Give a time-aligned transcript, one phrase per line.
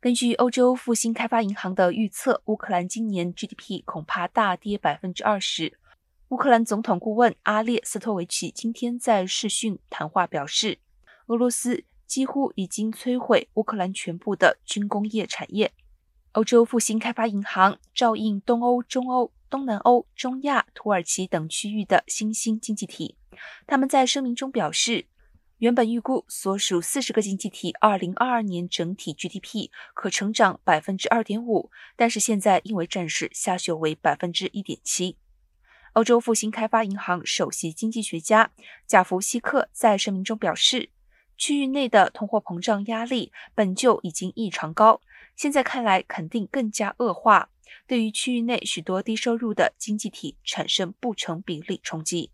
[0.00, 5.76] 根据欧洲复兴开发银行的预测，乌克兰今年 GDP 恐怕大跌百分之二十。
[6.28, 10.78] 乌克兰总统顾问阿列斯托维奇今天在视讯谈话表示，
[11.26, 15.70] 俄罗斯几乎已经摧毁乌克兰全部的军工业产业。
[16.32, 23.18] 欧洲复兴开发银行照应东欧、中欧、东南欧、中亚、土耳其等区域的新兴经济体，
[23.66, 25.09] 他们在声明中表示。
[25.60, 35.18] 原本预估所属四十个经济体二零二二年整体 GDP 可成长百分之二点五，但是现在因为战事下修为百分之一点七。
[35.92, 38.52] 欧洲复兴开发银行首席经济学家
[38.86, 40.88] 贾弗希克在声明中表示，
[41.36, 45.02] 区域内的通货膨胀压力本就已经异常高，
[45.36, 47.50] 现在看来肯定更加恶化，
[47.86, 52.30] 对于区域内许多低收入的经济体产生不成比例冲击。